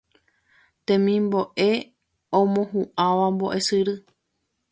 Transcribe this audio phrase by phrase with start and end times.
[0.85, 1.69] temimbo'e
[2.39, 3.95] omohu'ãva mbo'esyry